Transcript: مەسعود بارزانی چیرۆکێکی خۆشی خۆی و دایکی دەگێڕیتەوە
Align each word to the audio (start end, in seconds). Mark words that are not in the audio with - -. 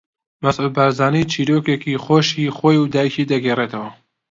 مەسعود 0.43 0.73
بارزانی 0.77 1.23
چیرۆکێکی 1.31 2.01
خۆشی 2.03 2.53
خۆی 2.57 2.77
و 2.83 2.89
دایکی 2.93 3.29
دەگێڕیتەوە 3.31 3.89